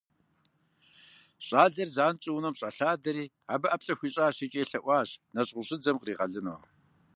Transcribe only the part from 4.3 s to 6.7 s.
икӀи елъэӀуащ нэжьгъущӀыдзэм къригъэлыну.